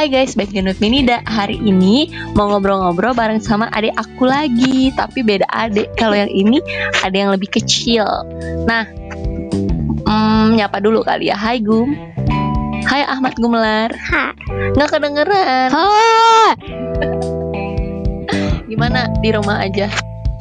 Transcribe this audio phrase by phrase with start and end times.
[0.00, 1.20] Hai guys, back di Nut Minida.
[1.28, 5.92] Hari ini mau ngobrol-ngobrol bareng sama adik aku lagi, tapi beda adik.
[5.92, 6.56] Kalau yang ini
[7.04, 8.08] ada yang lebih kecil.
[8.64, 8.88] Nah,
[10.08, 11.36] hmm, nyapa dulu kali ya.
[11.36, 11.92] Hai Gum.
[12.88, 13.92] Hai Ahmad Gumelar.
[13.92, 14.32] Ha.
[14.72, 15.68] Nggak kedengeran.
[15.76, 16.48] Oh,
[18.72, 19.92] Gimana di rumah aja?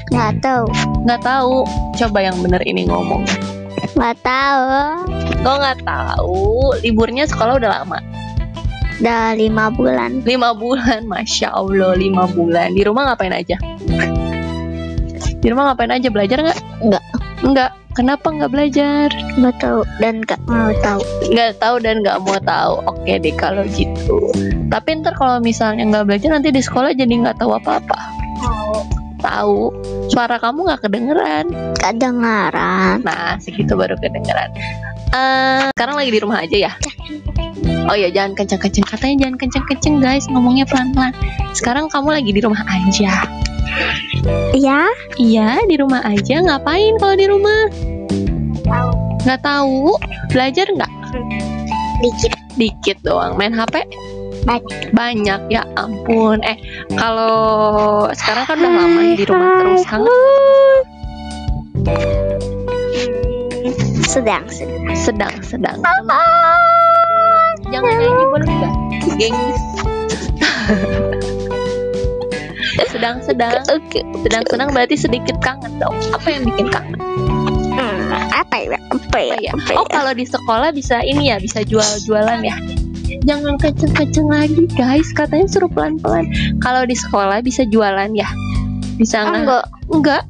[0.07, 0.71] nggak tahu,
[1.04, 1.68] Nggak tahu.
[2.00, 3.28] Coba yang bener ini ngomong.
[4.00, 4.64] nggak tahu.
[5.44, 6.80] Kok nggak tahu?
[6.80, 8.00] Liburnya sekolah udah lama.
[9.00, 10.20] Udah lima bulan.
[10.28, 12.76] Lima bulan, masya Allah lima bulan.
[12.76, 13.56] Di rumah ngapain aja?
[15.40, 16.12] Di rumah ngapain aja?
[16.12, 16.60] Belajar nggak?
[16.84, 17.04] Nggak.
[17.48, 17.71] Nggak.
[17.96, 19.07] Kenapa nggak belajar?
[19.40, 21.02] Nggak tahu dan nggak mau tahu.
[21.32, 22.74] Nggak tahu dan nggak mau tahu.
[22.92, 24.20] Oke deh kalau gitu.
[24.68, 28.00] Tapi ntar kalau misalnya nggak belajar nanti di sekolah jadi nggak tahu apa-apa.
[29.24, 29.71] Tahu.
[30.12, 31.46] Suara kamu nggak kedengeran.
[31.79, 33.00] Kedengaran.
[33.04, 34.52] Nah, segitu baru kedengeran.
[35.09, 36.72] Eh, sekarang lagi di rumah aja ya?
[37.90, 38.86] Oh iya, jangan kenceng-kenceng.
[38.86, 40.26] Katanya jangan kenceng-kenceng, guys.
[40.30, 41.14] Ngomongnya pelan-pelan.
[41.58, 43.26] Sekarang kamu lagi di rumah aja.
[44.54, 46.42] Ya, Iya, di rumah aja.
[46.44, 47.62] Ngapain kalau di rumah?
[48.70, 48.92] tahu.
[49.26, 49.82] Nggak tahu.
[50.32, 50.92] Belajar nggak?
[52.00, 52.34] Dikit.
[52.56, 53.36] Dikit doang.
[53.40, 53.84] Main HP?
[54.46, 54.92] Banyak.
[54.96, 55.42] Banyak.
[55.52, 56.40] Ya ampun.
[56.46, 56.58] Eh,
[56.96, 59.84] kalau sekarang kan udah lama di rumah terus.
[59.90, 60.84] Hangat.
[64.10, 64.96] Sedang, sedang.
[64.96, 65.78] Sedang, sedang.
[67.70, 68.73] Jangan nyanyi boleh nggak?
[69.16, 69.62] Gengs.
[72.89, 73.64] Sedang-sedang.
[73.70, 74.02] Oke.
[74.22, 75.94] Sedang-sedang berarti sedikit kangen dong.
[76.11, 76.98] Apa yang bikin kangen?
[77.72, 78.78] Hmm, apa ya?
[78.92, 79.34] Apa ya?
[79.38, 79.52] Apa ya?
[79.53, 79.92] Apa Oh ya?
[79.94, 82.56] kalau di sekolah bisa ini ya, bisa jual-jualan ya.
[83.20, 86.30] Jangan kenceng-kenceng lagi guys, katanya suruh pelan-pelan.
[86.59, 88.30] Kalau di sekolah bisa jualan ya,
[88.95, 89.39] bisa nggak?
[89.39, 90.23] Enggak, Enggak.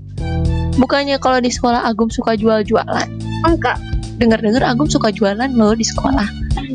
[0.79, 3.07] Bukannya kalau di sekolah Agum suka jual-jualan.
[3.43, 3.77] enggak.
[4.19, 6.27] Dengar-dengar Agum suka jualan loh di sekolah.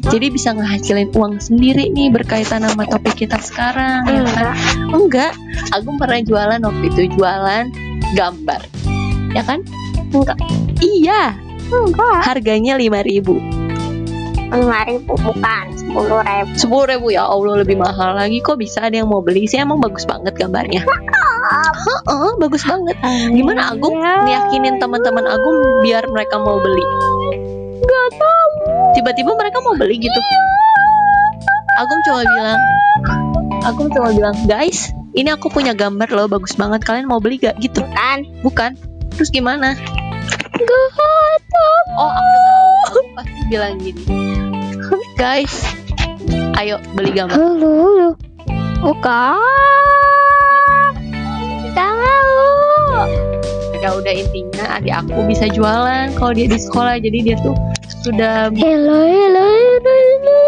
[0.05, 4.09] Jadi bisa ngehasilin uang sendiri nih berkaitan sama topik kita sekarang.
[4.09, 4.47] ya kan?
[4.91, 5.33] Enggak.
[5.71, 7.69] Agum pernah jualan waktu itu jualan
[8.13, 8.61] gambar.
[9.33, 9.61] Ya kan?
[10.11, 10.41] Enggak.
[10.81, 11.37] Iya,
[11.69, 12.21] Enggak.
[12.25, 13.65] harganya 5000
[14.55, 16.51] Lima ribu bukan sepuluh ribu.
[16.55, 19.83] sepuluh ribu ya Allah lebih mahal lagi kok bisa ada yang mau beli sih emang
[19.83, 20.79] bagus banget gambarnya
[21.75, 22.95] Heeh, bagus banget
[23.35, 26.85] gimana Agung ngeyakinin teman-teman Agung biar mereka mau beli.
[28.95, 30.21] Tiba-tiba mereka mau beli gitu.
[31.75, 32.61] Agung cuma bilang
[33.67, 36.83] Agung cuma bilang guys ini aku punya gambar loh bagus banget.
[36.83, 37.55] Kalian mau beli gak?
[37.63, 37.83] Gitu.
[37.95, 38.27] Kan?
[38.43, 38.75] bukan.
[39.15, 39.79] Terus gimana?
[40.55, 41.79] Tahu.
[41.99, 42.67] oh aku tahu.
[42.87, 44.03] Agung pasti bilang gini.
[45.15, 45.55] Guys
[46.59, 47.37] ayo beli gambar.
[47.39, 48.09] Halo, halo.
[48.83, 49.39] Bukan.
[51.75, 53.07] Gak mau.
[53.85, 56.97] ya udah intinya adik aku bisa jualan kalau dia di sekolah.
[56.99, 57.55] Jadi dia tuh
[58.05, 60.41] sudah Hello, hello, hello, hello.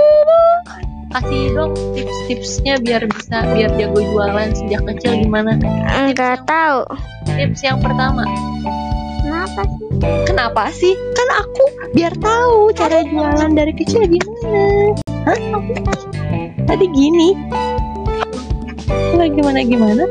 [1.08, 5.56] kasih dong tips-tipsnya biar bisa biar jago jualan sejak kecil gimana
[5.96, 6.84] Enggak tahu.
[7.24, 8.28] tips yang pertama
[9.24, 9.80] Kenapa sih?
[10.28, 14.92] kenapa sih kan aku biar tahu cara jualan dari kecil gimana
[15.24, 15.38] Hah?
[16.68, 17.32] tadi gini
[19.16, 20.02] Nggak gimana gimana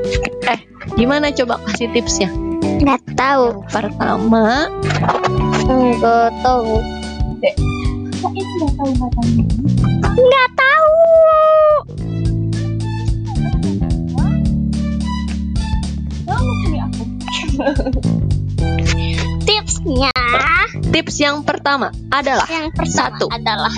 [0.49, 0.59] eh
[0.97, 2.33] gimana coba kasih tipsnya
[2.81, 3.61] Enggak tahu.
[3.69, 4.65] pertama
[5.65, 6.81] Enggak tahu.
[7.43, 8.91] Kok ini nggak tahu
[10.15, 10.93] nggak tahu.
[19.45, 20.11] Tipsnya
[20.91, 23.25] tips yang pertama adalah yang pertama Satu.
[23.31, 23.73] adalah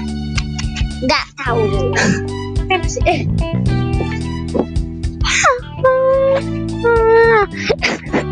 [1.01, 1.61] enggak tahu.
[2.67, 3.25] Tips eh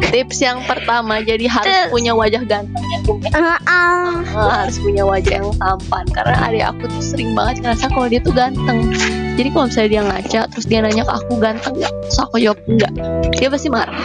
[0.10, 3.00] tips yang pertama jadi harus punya wajah ganteng ya.
[3.34, 4.12] Ah, ah.
[4.22, 8.20] Eh, harus punya wajah yang tampan karena adik aku tuh sering banget ngerasa kalau dia
[8.22, 8.92] tuh ganteng.
[9.36, 11.94] Jadi kalau misalnya dia ngaca terus dia nanya ke aku ganteng nggak?
[12.08, 12.94] Terus aku jawab enggak
[13.36, 14.00] dia pasti marah.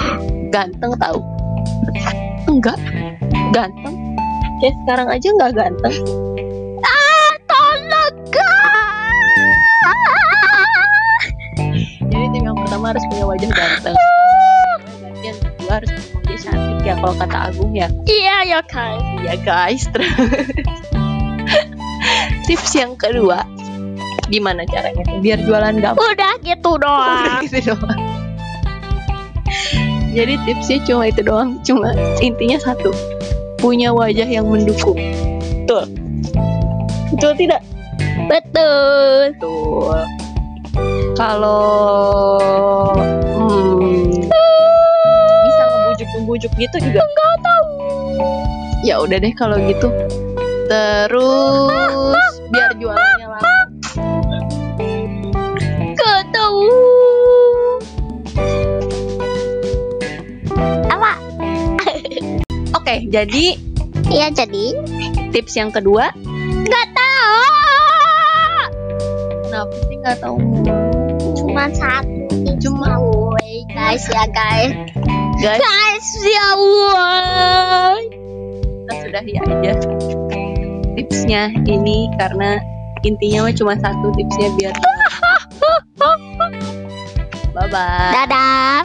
[0.50, 1.18] Ganteng tahu
[2.50, 2.78] enggak.
[3.54, 3.94] Ganteng?
[4.60, 5.94] Ya sekarang aja nggak ganteng.
[6.84, 7.80] Ah, tolong
[12.10, 14.09] jadi tim yang pertama harus punya wajah ganteng
[17.00, 19.00] kalau kata Agung ya Iya ya kan.
[19.24, 20.08] Iya guys, terus
[22.46, 23.42] tips yang kedua
[24.30, 27.42] gimana caranya tuh biar jualan gampang Udah gitu doang.
[27.42, 27.98] gitu doang.
[30.10, 32.90] Jadi tipsnya cuma itu doang, cuma intinya satu,
[33.62, 34.98] punya wajah yang mendukung.
[35.62, 35.86] Betul.
[37.14, 37.62] Betul tidak?
[38.26, 39.34] Betul.
[39.38, 39.98] Betul.
[41.14, 42.42] Kalau
[46.40, 47.04] ujuk-ujuk gitu juga.
[47.04, 47.66] Nggak tahu.
[48.80, 49.88] Ya udah deh kalau gitu.
[50.72, 53.40] Terus biar jualannya lah.
[55.92, 56.64] Nggak tahu.
[60.88, 61.12] Apa?
[62.80, 63.60] Oke jadi
[64.08, 64.64] iya jadi
[65.36, 66.08] tips yang kedua.
[66.64, 67.44] Nggak tahu.
[69.44, 70.36] Kenapa sih nggak tahu?
[71.36, 72.48] Cuma satu.
[72.64, 72.96] Cuma
[73.76, 74.99] guys ya guys
[75.40, 78.02] guys Guys ya woi.
[78.84, 79.72] kita sudahi aja
[81.00, 82.60] tipsnya ini karena
[83.00, 84.74] intinya mah cuma satu tipsnya biar
[87.56, 88.84] bye bye Dadah.